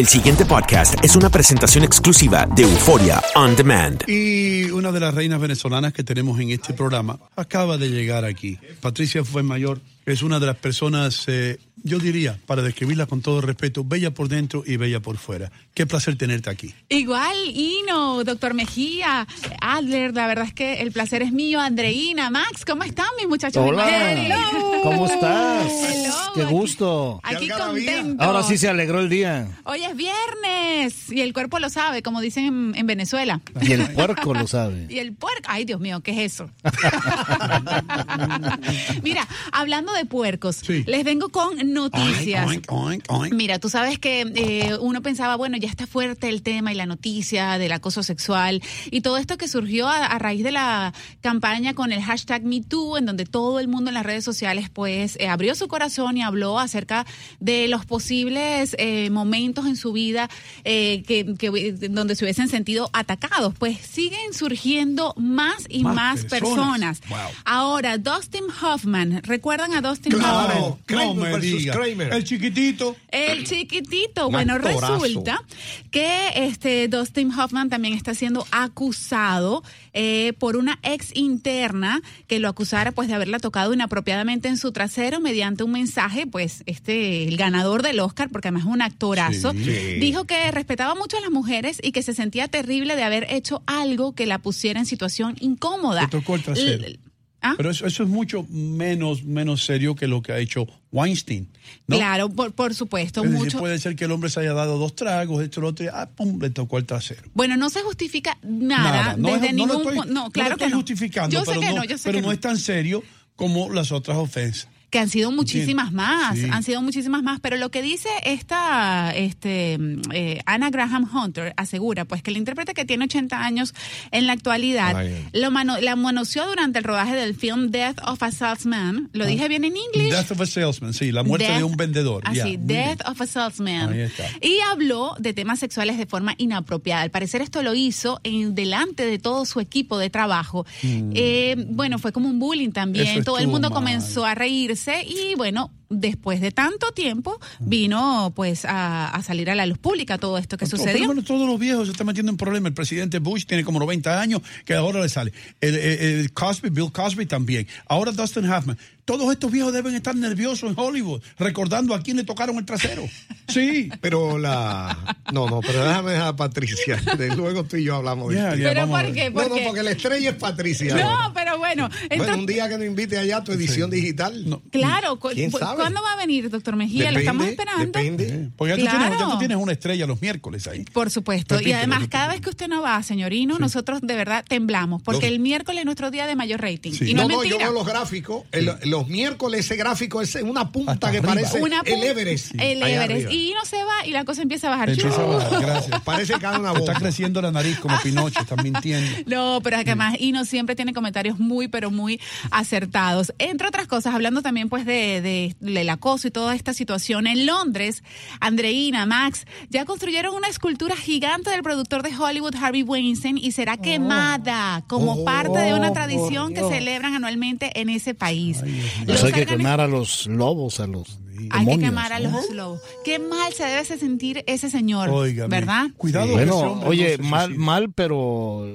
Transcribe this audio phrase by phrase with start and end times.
[0.00, 4.02] El siguiente podcast es una presentación exclusiva de Euforia On Demand.
[4.08, 8.58] Y una de las reinas venezolanas que tenemos en este programa acaba de llegar aquí.
[8.80, 9.78] Patricia fue mayor,
[10.12, 14.28] es una de las personas, eh, yo diría, para describirla con todo respeto, bella por
[14.28, 15.50] dentro y bella por fuera.
[15.74, 16.74] Qué placer tenerte aquí.
[16.88, 19.26] Igual, Ino, doctor Mejía,
[19.60, 23.64] Adler, la verdad es que el placer es mío, Andreina, Max, ¿cómo están mis muchachos?
[23.66, 24.12] Hola.
[24.12, 24.82] Hello.
[24.82, 25.70] ¿Cómo estás?
[25.70, 26.14] Hello.
[26.34, 27.20] Qué gusto.
[27.22, 27.96] Aquí Qué algarabía.
[27.96, 28.24] contento.
[28.24, 29.48] Ahora sí se alegró el día.
[29.64, 33.40] Hoy es viernes y el cuerpo lo sabe, como dicen en, en Venezuela.
[33.60, 34.86] Y el puerco lo sabe.
[34.90, 36.50] Y el puerco, ay Dios mío, ¿qué es eso?
[39.02, 40.84] Mira, hablando de puercos, Sí.
[40.86, 42.46] les vengo con noticias.
[42.46, 43.32] Oink, oink, oink.
[43.34, 46.86] Mira, tú sabes que eh, uno pensaba, bueno, ya está fuerte el tema y la
[46.86, 51.74] noticia del acoso sexual y todo esto que surgió a, a raíz de la campaña
[51.74, 55.28] con el hashtag MeToo, en donde todo el mundo en las redes sociales pues eh,
[55.28, 57.06] abrió su corazón y habló acerca
[57.40, 60.28] de los posibles eh, momentos en su vida
[60.64, 63.54] eh, que, que- donde se hubiesen sentido atacados.
[63.58, 67.00] Pues siguen surgiendo más y Más más, personas.
[67.00, 67.00] personas.
[67.08, 67.18] Wow.
[67.44, 71.66] Ahora, Dustin Hoffman, ¿recuerdan a Dustin Claro, no versus.
[71.66, 72.12] Kramer.
[72.12, 72.96] El chiquitito.
[73.10, 74.26] El chiquitito.
[74.26, 74.98] Un bueno, actorazo.
[74.98, 75.42] resulta
[75.90, 82.48] que este Dustin Hoffman también está siendo acusado eh, por una ex interna que lo
[82.48, 87.36] acusara pues de haberla tocado inapropiadamente en su trasero mediante un mensaje, pues este el
[87.36, 89.98] ganador del Oscar, porque además es un actorazo, Sí.
[90.00, 93.62] dijo que respetaba mucho a las mujeres y que se sentía terrible de haber hecho
[93.66, 96.02] algo que la pusiera en situación incómoda.
[96.08, 96.84] Te tocó el trasero.
[96.84, 96.98] L-
[97.42, 97.54] ¿Ah?
[97.56, 101.48] Pero eso, eso es mucho menos, menos serio que lo que ha hecho Weinstein.
[101.86, 101.96] ¿no?
[101.96, 103.58] Claro, por, por supuesto, Es decir, mucho.
[103.58, 106.08] puede ser que el hombre se haya dado dos tragos, esto, lo otro, y ah,
[106.14, 107.22] pum, le tocó el trasero.
[107.32, 110.50] Bueno, no se justifica nada, No, desde es- no lo ningún estoy, pu- no, claro
[110.50, 110.76] lo estoy que no.
[110.76, 112.32] justificando, Yo sé pero, que no, no, yo sé pero que no no.
[112.32, 113.02] es tan serio
[113.36, 114.68] como las otras ofensas.
[114.90, 116.46] Que han sido muchísimas más, Sí.
[116.50, 121.54] han sido muchísimas más, pero lo que dice esta este mm, eh, Anna Graham Hunter
[121.56, 123.74] asegura pues que el intérprete que tiene 80 años
[124.10, 125.28] en la actualidad Ay.
[125.32, 129.48] lo mano- la manoseó durante el rodaje del film Death of a Salesman, lo dije
[129.48, 130.10] bien en inglés.
[130.10, 132.22] Death of a salesman, sí, la muerte de un vendedor.
[132.26, 133.92] Así, Death of a Salesman.
[133.92, 134.24] Ahí está.
[134.40, 137.02] Y habló de temas sexuales de forma inapropiada.
[137.02, 140.66] Al parecer esto lo hizo en delante de todo su equipo de trabajo.
[140.82, 143.06] Eh, bueno, fue como un bullying también.
[143.06, 143.10] Mm.
[143.18, 143.78] Eso todo el mundo mal.
[143.78, 149.54] comenzó a reírse y bueno, después de tanto tiempo vino pues a, a salir a
[149.54, 151.06] la luz pública todo esto que sucedió.
[151.24, 152.70] todos los viejos se están metiendo en problemas.
[152.70, 155.32] El presidente Bush tiene como 90 años, que ahora le sale.
[155.60, 157.66] El, el- el Cosby, Bill Cosby también.
[157.86, 158.78] Ahora Dustin Hoffman.
[159.10, 163.02] Todos estos viejos deben estar nerviosos en Hollywood, recordando a quién le tocaron el trasero.
[163.48, 163.90] Sí.
[164.00, 165.16] Pero la.
[165.32, 166.96] No, no, pero déjame dejar a Patricia.
[167.18, 168.32] De luego tú y yo hablamos.
[168.32, 169.30] Del ya, Pero ¿por qué?
[169.30, 169.62] No, ¿Por no, qué?
[169.66, 170.94] porque la estrella es Patricia.
[170.96, 174.48] No, pero bueno, Bueno, entonces- un día que nos invite allá a tu edición digital.
[174.48, 174.62] No.
[174.70, 175.76] claro, ¿Quién sabe?
[175.76, 177.10] ¿cuándo va a venir, doctor Mejía?
[177.12, 177.84] Lo estamos esperando.
[177.84, 178.48] Depende.
[178.56, 179.32] Porque ya, tú tienes, ya Claro.
[179.32, 180.84] tú tienes una estrella los miércoles ahí.
[180.92, 181.60] Por supuesto.
[181.60, 182.10] y además, repítelo.
[182.20, 185.80] cada vez que usted no va, señorino, nosotros de verdad temblamos, porque Los- el miércoles
[185.80, 186.92] es nuestro día de mayor rating.
[186.92, 187.10] Sí.
[187.10, 188.44] Y no, No, es no, yo veo los gráficos.
[188.52, 191.34] el- los miércoles ese gráfico es una punta Hasta que arriba.
[191.34, 192.52] parece Una el Everest.
[192.58, 193.30] El Everest.
[193.30, 194.90] Y no se va y la cosa empieza a bajar.
[194.90, 196.00] Empieza a bajar, gracias.
[196.02, 199.10] Parece que una está creciendo la nariz como Pinocho, estás mintiendo.
[199.26, 203.32] No, pero es que además Ino siempre tiene comentarios muy, pero muy acertados.
[203.38, 207.46] Entre otras cosas, hablando también pues de, de- del acoso y toda esta situación en
[207.46, 208.02] Londres,
[208.40, 213.76] Andreina, Max, ya construyeron una escultura gigante del productor de Hollywood, Harvey Weinstein, y será
[213.76, 218.58] quemada como Oh, parte de una tradición que celebran anualmente en ese país.
[219.06, 221.18] Los Eso hay que quemar a los lobos, a los
[221.50, 222.30] Hay que quemar a ¿no?
[222.30, 222.80] los lobos.
[223.04, 225.86] Qué mal se debe sentir ese señor, Óigame, ¿verdad?
[225.96, 228.66] Cuidado ese Bueno, hombre oye, no mal, mal, pero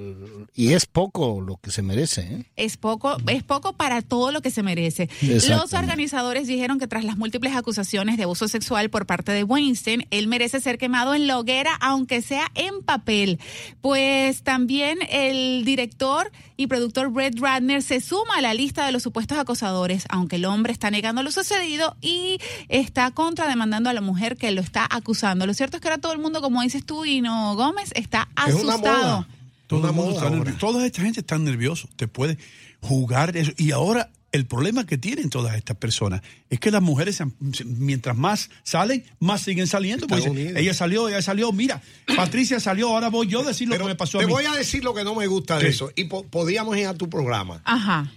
[0.58, 2.22] y es poco lo que se merece.
[2.22, 2.46] ¿eh?
[2.56, 5.10] Es poco, es poco para todo lo que se merece.
[5.50, 10.08] Los organizadores dijeron que tras las múltiples acusaciones de abuso sexual por parte de Weinstein,
[10.12, 13.40] él merece ser quemado en la hoguera, aunque sea en papel.
[13.82, 19.04] Pues también el director y productor Brett Ratner se suma a la lista de los
[19.04, 22.40] supuestos acosadores, aunque el hombre está negando lo sucedido y
[22.70, 25.46] está contrademandando a la mujer que lo está acusando.
[25.46, 28.54] Lo cierto es que ahora todo el mundo, como dices tú, Hino Gómez, está Es
[28.56, 29.04] una asustado.
[29.18, 29.28] moda.
[29.68, 30.38] Todo Una el mundo moda está ahora.
[30.44, 30.60] nervioso.
[30.60, 31.90] Toda esta gente está nervioso.
[31.96, 32.38] Te puede
[32.82, 33.52] jugar eso.
[33.58, 37.22] Y ahora el problema que tienen todas estas personas es que las mujeres,
[37.66, 40.08] mientras más salen, más siguen saliendo.
[40.14, 41.52] Ella salió, ella salió.
[41.54, 41.82] Mira,
[42.16, 44.52] Patricia salió, ahora voy yo a decir lo Pero que me pasó te voy a
[44.54, 45.68] decir lo que no me gusta de Sí.
[45.68, 45.92] eso.
[45.96, 47.62] Y po- podíamos ir a tu programa.
[47.64, 48.12] Ajá.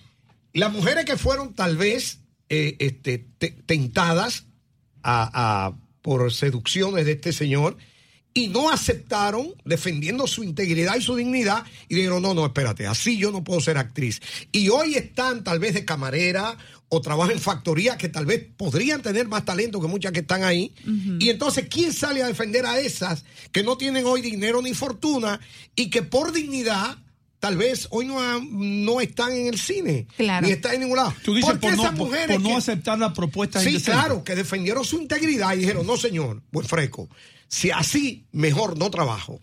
[0.54, 2.18] Las mujeres que fueron tal vez
[2.50, 4.46] eh, este, te- tentadas
[5.02, 5.72] a- a-
[6.02, 7.76] por seducciones de este señor
[8.38, 13.16] y no aceptaron defendiendo su integridad y su dignidad y dijeron, no, no, espérate, así
[13.18, 14.20] yo no puedo ser actriz.
[14.52, 16.56] Y hoy están tal vez de camarera
[16.88, 20.42] o trabaja en factorías que tal vez podrían tener más talento que muchas que están
[20.44, 20.72] ahí.
[21.20, 25.38] Y entonces, ¿quién sale a defender a esas que no tienen hoy dinero ni fortuna
[25.76, 26.96] y que por dignidad
[27.40, 30.46] tal vez hoy no, no están en el cine Claro.
[30.46, 31.14] ni están en ningún lado?
[31.24, 33.68] Tú dices Porque por, no, esas por- mujeres por no que- aceptar la propuesta Sí,
[33.68, 33.92] indecente.
[33.92, 37.08] claro, que defendieron su integridad y dijeron, no señor, buen fresco,
[37.48, 39.40] si así mejor no trabajo.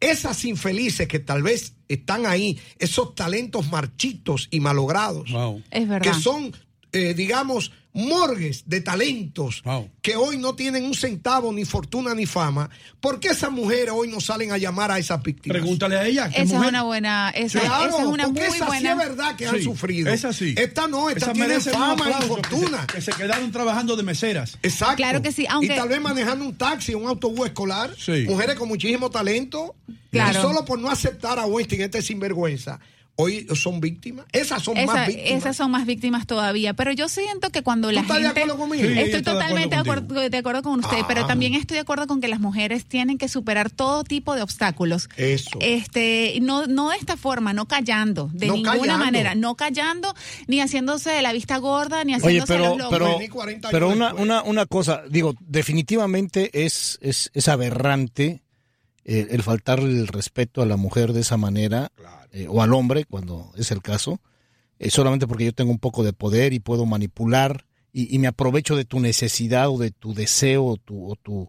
[0.00, 5.62] Esas infelices que tal vez están ahí, esos talentos marchitos y malogrados, Wow.
[5.70, 6.12] Es verdad.
[6.12, 6.54] que son,
[6.92, 9.90] eh, digamos, morgues de talentos Wow.
[10.02, 12.70] que hoy no tienen un centavo, ni fortuna, ni fama,
[13.00, 15.58] ¿por qué esas mujeres hoy no salen a llamar a esas víctimas?
[15.58, 16.28] Pregúntale a ella.
[16.28, 16.64] ¿qué Esa mujer?
[16.66, 18.80] es una buena, esa, Claro, esa es una porque muy esa buena.
[18.80, 20.12] sí es verdad que han sufrido.
[20.12, 20.54] Esa sí.
[20.56, 22.86] Esta no, esta Esa tiene fama y aplauso, que se- fortuna.
[22.86, 24.58] Que se, quedaron trabajando de meseras.
[24.62, 24.96] Exacto.
[24.96, 28.24] Claro que sí, aunque- Y tal vez manejando un taxi, un autobús escolar, Sí.
[28.28, 29.74] mujeres con muchísimo talento,
[30.10, 30.38] Claro.
[30.38, 32.78] y solo por no aceptar a Weinstein, este sinvergüenza,
[33.20, 34.26] hoy son víctimas.
[34.32, 35.32] Esas son Esa- más víctimas.
[35.40, 38.88] esas son más víctimas todavía, pero yo siento que cuando la estás de acuerdo conmigo?
[38.88, 41.26] Sí, estoy totalmente de acuerdo de acuerdo con usted, pero Ah.
[41.26, 45.08] también estoy de acuerdo con que las mujeres tienen que superar todo tipo de obstáculos.
[45.16, 45.58] Eso.
[45.60, 49.04] Este, no, no de esta forma, no callando, de No ninguna callando.
[49.04, 50.14] manera, no callando,
[50.46, 52.92] ni haciéndose de la vista gorda, ni Oye, haciéndose pero, los locos.
[52.98, 58.42] pero, Vení 40 años pero una, una, una cosa, digo, definitivamente es, es, es aberrante
[59.10, 61.90] eh, el faltar el respeto a la mujer de esa manera,
[62.32, 64.20] eh, o al hombre, cuando es el caso,
[64.78, 68.26] eh, solamente porque yo tengo un poco de poder y puedo manipular y, y me
[68.28, 71.06] aprovecho de tu necesidad o de tu deseo o tu...
[71.10, 71.48] O tu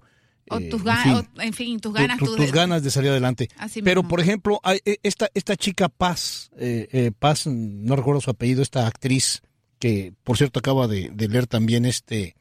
[0.52, 2.82] o eh, tus en ganas, fin, en fin, tus tu- ganas, tu- tus- tus ganas
[2.82, 3.50] de salir adelante.
[3.58, 4.10] Así Pero, mismo.
[4.10, 8.88] por ejemplo, hay, esta, esta chica Paz, eh, eh, Paz, no recuerdo su apellido, esta
[8.88, 9.42] actriz,
[9.78, 12.36] que por cierto acaba de, de leer también este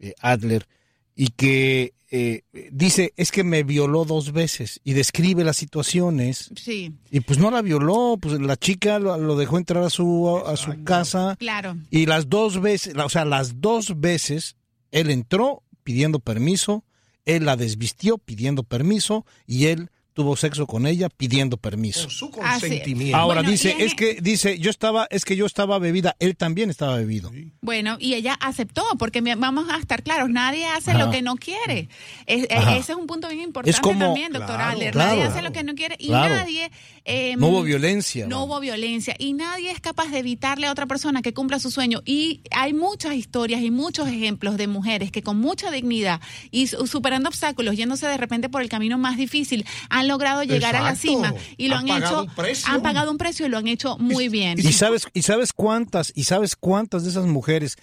[0.00, 0.66] eh, Adler,
[1.22, 2.42] y que eh,
[2.72, 7.52] dice, es que me violó dos veces, y describe las situaciones, Sí, y pues no
[7.52, 11.76] la violó, pues la chica lo, lo dejó entrar a su, a su casa, claro.
[11.90, 14.56] y las dos veces, o sea, las dos veces,
[14.90, 16.82] él entró pidiendo permiso,
[17.24, 22.02] él la desvistió pidiendo permiso y él tuvo sexo con ella pidiendo permiso.
[22.02, 22.60] Con su Ah, sí.
[22.60, 23.16] consentimiento.
[23.16, 26.70] Ahora Bueno, dice, es que dice, yo estaba, es que yo estaba bebida, él también
[26.70, 27.30] estaba bebido.
[27.60, 31.04] Bueno, y ella aceptó, porque vamos a estar claros, nadie hace Ajá.
[31.04, 31.88] lo que no quiere.
[32.26, 34.92] Es- e- ese es un punto bien importante Es como- también, doctor Claro, Adler.
[34.92, 35.10] claro.
[35.10, 36.34] nadie hace lo que no quiere y Claro.
[36.36, 36.70] nadie...
[37.04, 38.26] eh, No hubo violencia.
[38.26, 41.70] No hubo violencia y nadie es capaz de evitarle a otra persona que cumpla su
[41.70, 42.00] sueño.
[42.04, 46.20] Y hay muchas historias y muchos ejemplos de mujeres que con mucha dignidad
[46.50, 50.76] y su- superando obstáculos, yéndose de repente por el camino más difícil, han logrado llegar
[50.76, 52.72] a la cima y lo Han hecho, un precio.
[52.72, 54.58] han pagado un precio y lo han hecho muy bien.
[54.58, 57.76] Y sabes, y sabes cuántas, y sabes cuántas de esas mujeres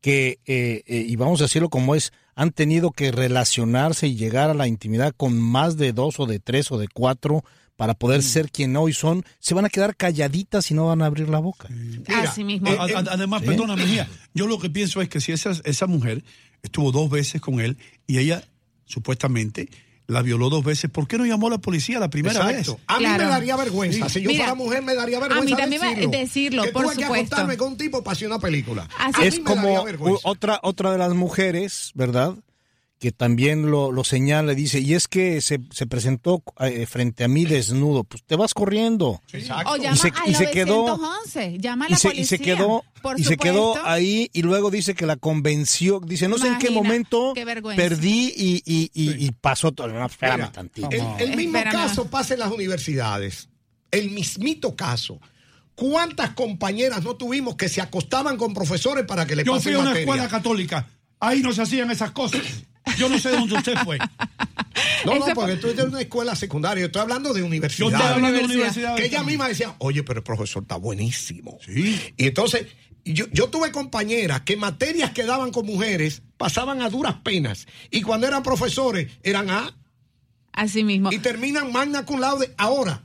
[0.00, 4.50] que, eh, eh, y vamos a decirlo como es, han tenido que relacionarse y llegar
[4.50, 7.42] a la intimidad con más de dos o de tres o de cuatro
[7.76, 11.06] para poder ser quien hoy son, se van a quedar calladitas y no van a
[11.06, 11.68] abrir la boca.
[11.70, 12.70] Mira, Así mismo.
[12.70, 13.48] A- a- además, Sí.
[13.48, 16.24] perdona, mía, yo lo que pienso es que si esa, esa mujer
[16.62, 17.76] estuvo dos veces con él
[18.06, 18.42] y ella
[18.86, 19.68] supuestamente
[20.08, 22.74] la violó dos veces, ¿por qué no llamó a la policía la primera Exacto.
[22.76, 22.82] vez?
[22.86, 23.24] A mí Claro.
[23.24, 24.08] me daría vergüenza.
[24.08, 25.42] Si yo Mira, fuera mujer, me daría vergüenza.
[25.42, 26.10] a mí también me- decirlo.
[26.18, 27.26] decirlo, que por tuve que supuesto.
[27.26, 28.88] acostarme con un tipo para hacer una película.
[28.98, 30.20] Así A mí es me como daría u- vergüenza.
[30.22, 32.36] otra otra de las mujeres, ¿verdad?
[32.98, 37.28] Que también lo, lo señala, dice, y es que se, se presentó eh, frente a
[37.28, 39.20] mí desnudo, pues te vas corriendo.
[39.34, 39.72] Exacto.
[39.72, 42.22] O llama se- a y se quedó- 911, llama a Y la se, policía.
[42.22, 43.86] y se quedó por y se quedó supuesto.
[43.90, 48.32] ahí y luego dice que la convenció, dice, no sé en qué momento qué perdí
[48.34, 49.88] y, y, y, y pasó todo.
[49.88, 50.88] No, espérame Mira, tantito.
[50.90, 51.72] El, el mismo Espérame.
[51.88, 53.50] caso pasa en las universidades.
[53.90, 55.20] El mismito caso.
[55.74, 59.72] ¿Cuántas compañeras no tuvimos que se acostaban con profesores para que le Yo pasen fui
[59.74, 60.00] a una materia?
[60.14, 60.88] escuela católica,
[61.20, 62.40] ahí no se hacían esas cosas.
[62.98, 63.98] Yo no sé de dónde usted fue.
[65.04, 66.82] No, no, porque tú eres de una escuela secundaria.
[66.82, 67.88] Yo estoy hablando de Yo universidad.
[67.90, 68.96] estoy hablando de universidad.
[68.96, 71.58] que ella misma decía, oye, pero el profesor está buenísimo.
[71.64, 72.00] Sí.
[72.16, 72.66] Y entonces,
[73.04, 77.66] yo, yo tuve compañeras que materias que daban con mujeres pasaban a duras penas.
[77.90, 79.74] Y cuando eran profesores, eran A
[80.52, 81.12] Así mismo.
[81.12, 82.54] y terminan magna cum laude.
[82.56, 83.02] Ahora,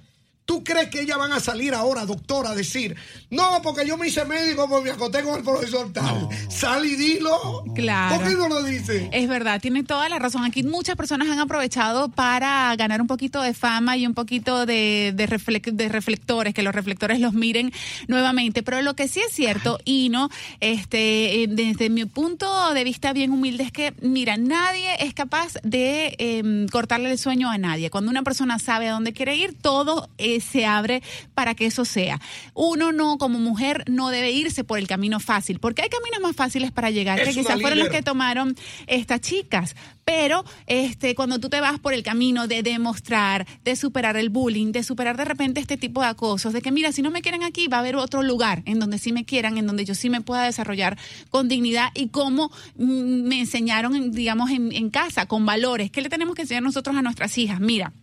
[0.52, 2.98] ¿tú crees que ellas van a salir ahora, doctora, a decir,
[3.30, 6.28] no, porque yo me hice médico porque me acosté con el profesor tal?
[6.50, 7.64] Sal y dilo.
[7.74, 8.18] Claro.
[8.18, 9.10] ¿Por qué no lo dice?
[9.14, 10.44] Es verdad, tiene toda la razón.
[10.44, 15.14] Aquí muchas personas han aprovechado para ganar un poquito de fama y un poquito de,
[15.16, 17.72] de, reflec- de reflectores, que los reflectores los miren
[18.10, 18.62] nuevamente.
[18.62, 20.30] Pero lo que sí es cierto, y no,
[20.60, 25.54] este, eh, desde mi punto de vista bien humilde, es que, mira, nadie es capaz
[25.64, 27.90] de em, cortarle el sueño a nadie.
[27.90, 31.02] Cuando una persona sabe a dónde quiere ir, todo eh, se abre
[31.34, 32.20] para que eso sea.
[32.54, 36.36] Uno no, como mujer, no debe irse por el camino fácil, porque hay caminos más
[36.36, 38.56] fáciles para llegar, Es que quizás fueron los que tomaron
[38.88, 39.76] estas chicas.
[40.04, 44.72] Pero este, cuando tú te vas por el camino de demostrar, de superar el bullying,
[44.72, 47.44] de superar de repente este tipo de acosos, de que mira, si no me quieren
[47.44, 50.10] aquí, va a haber otro lugar en donde sí me quieran, en donde yo sí
[50.10, 50.98] me pueda desarrollar
[51.30, 55.92] con dignidad y como mm, me enseñaron, en, digamos, en, en casa, con valores.
[55.92, 57.60] ¿Qué le tenemos que enseñar nosotros a nuestras hijas?
[57.60, 57.94] Mira,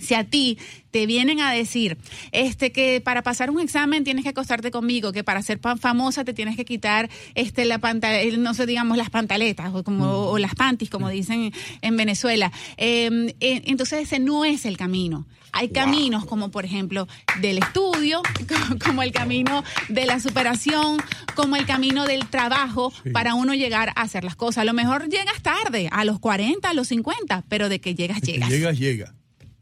[0.00, 0.58] si a ti
[0.90, 1.98] te vienen a decir
[2.32, 6.24] este que para pasar un examen tienes que acostarte conmigo, que para ser pan famosa
[6.24, 10.06] te tienes que quitar este la panta, el- no sé, digamos las pantaletas o como
[10.28, 11.52] o las panties como dicen
[11.82, 12.52] en Venezuela.
[12.76, 15.26] Eh, eh, entonces ese no es el camino.
[15.56, 17.06] Hay caminos como por ejemplo
[17.40, 20.98] del estudio, co- como el camino de la superación,
[21.36, 24.58] como el camino del trabajo para uno llegar a hacer las cosas.
[24.62, 28.20] A lo mejor llegas tarde, a los 40, a los 50, pero de que llegas,
[28.20, 28.48] Que llegas.
[28.50, 29.14] llegas, llega.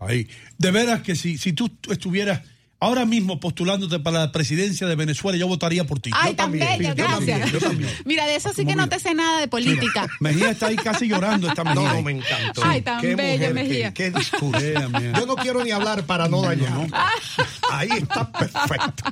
[0.07, 0.29] Ahí.
[0.59, 2.43] De veras que si, si tú estuvieras
[2.81, 6.11] ahora mismo postulándote para la presidencia de Venezuela, yo votaría por ti.
[6.13, 7.53] Ay, Yo tan también, bella, yo también, gracias.
[7.63, 7.91] yo también.
[8.05, 10.09] Mira, de eso sí Como que no te sé nada de política.
[10.19, 11.95] Mejía está ahí casi llorando esta No, mañana.
[11.95, 12.63] no, me encantó.
[12.65, 13.95] Ay, tan Qué bella, mujer, Mejía.
[13.95, 14.61] Qué, qué discurso.
[15.17, 16.73] Yo no quiero ni hablar para no dañar.
[17.79, 19.05] Ahí está perfecto.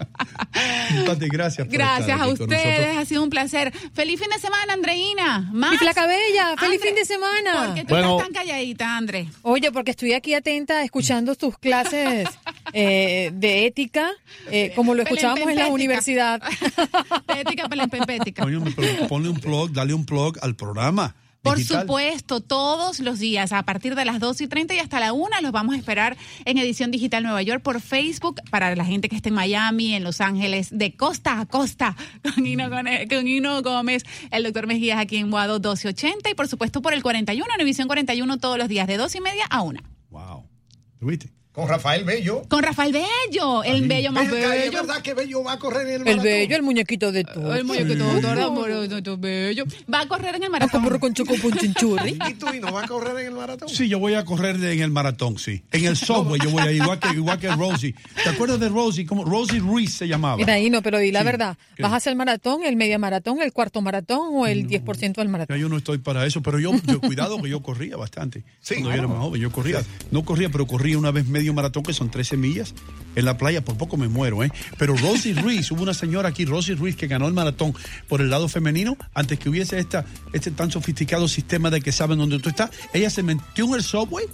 [1.06, 1.66] Pati, gracias.
[1.66, 3.72] por Gracias estar a aquí ustedes, ha sido un placer.
[3.94, 5.50] Feliz fin de semana, Andreina.
[5.52, 5.72] Más.
[5.72, 7.66] Mi flaca bella, feliz Andre, fin de semana.
[7.66, 8.16] ¿Por qué tú Bueno.
[8.18, 9.26] estás tan calladita, André?
[9.42, 12.28] Oye, porque estoy aquí atenta escuchando tus clases
[12.72, 14.10] eh, de ética,
[14.50, 16.42] eh, como lo escuchábamos en la universidad.
[17.26, 18.42] Pética, pelempempética.
[18.42, 21.14] Coño, pero ponle un plug, dale un plug al programa.
[21.42, 21.82] Por digital.
[21.82, 25.40] supuesto, todos los días, a partir de las 2 y 30 y hasta la 1,
[25.40, 29.16] los vamos a esperar en Edición Digital Nueva York por Facebook para la gente que
[29.16, 31.96] esté en Miami, en Los Ángeles, de costa a costa,
[32.34, 36.46] con Hino, Gone- con Hino Gómez, el doctor Mejías aquí en Guado 1280 y por
[36.46, 39.62] supuesto por el 41, en Edición 41 todos los días, de 2 y media a
[39.62, 39.80] 1.
[40.10, 40.44] Wow.
[41.52, 42.42] Con Rafael Bello.
[42.48, 44.72] Con Rafael Bello, el bello más acá, ¿Es bello.
[44.86, 46.24] verdad que Bello va a correr en el El maratón?
[46.24, 47.54] bello, el muñequito de todo.
[47.56, 49.64] El muñequito amoroso, bello.
[49.92, 50.98] Va a correr en el maratón.
[51.00, 52.16] Con choco con chinchurri.
[52.30, 53.68] ¿Y tú y no va a correr en el maratón?
[53.68, 55.62] Sí, yo voy a correr en el maratón, sí.
[55.72, 57.94] En el subway yo voy a ir, igual que, igual que Rosie.
[58.22, 59.04] ¿Te acuerdas de Rosie?
[59.04, 60.36] Como Rosie Ruiz se llamaba.
[60.36, 61.56] Mira, ahí no, pero di la Sí, verdad.
[61.74, 61.82] ¿qué?
[61.82, 65.26] ¿Vas a hacer el maratón, el media maratón, el cuarto maratón o el 10% del
[65.26, 65.58] Ya maratón?
[65.58, 68.44] yo no estoy para eso, pero yo, yo cuidado que yo corría bastante.
[68.60, 69.82] Sí, cuando yo era más joven, yo corría.
[70.12, 72.74] No corría, pero corría una vez medio maratón, que son 13 millas,
[73.16, 73.64] en la playa.
[73.64, 74.52] Por poco me muero, ¿eh?
[74.78, 77.74] Pero Rosie Ruiz, hubo una señora aquí, Rosie Ruiz, que ganó el maratón
[78.08, 80.04] por el lado femenino, antes que hubiese esta,
[80.34, 82.70] este tan sofisticado sistema de que saben dónde tú estás.
[82.92, 84.26] Ella se metió en el subway,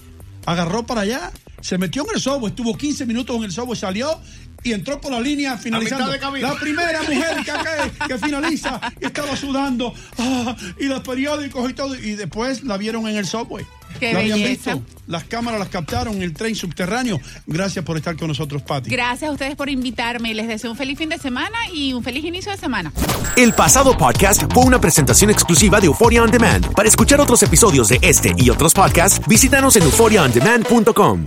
[0.46, 4.20] agarró para allá, se metió en el subway, estuvo 15 minutos en el subway, salió
[4.66, 6.06] y entró por la línea finalizando.
[6.06, 6.48] mitad de camino.
[6.48, 11.74] La primera mujer que, que, que finaliza y estaba sudando ah, y los periódicos y
[11.74, 13.64] todo y después la vieron en el subway.
[14.00, 14.82] Qué la habían visto.
[15.06, 17.20] Las cámaras las captaron en el tren subterráneo.
[17.46, 18.90] Gracias por estar con nosotros, Pati.
[18.90, 20.34] Gracias a ustedes por invitarme.
[20.34, 22.92] Les deseo un feliz fin de semana y un feliz inicio de semana.
[23.36, 26.72] El pasado podcast fue una presentación exclusiva de Euphoria On Demand.
[26.74, 31.24] Para escuchar otros episodios de este y otros podcasts, visítanos en euphoriaondemand.com.